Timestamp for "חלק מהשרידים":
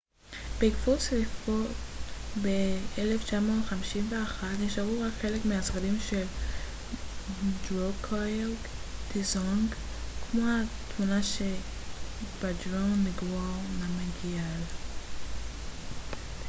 5.21-5.99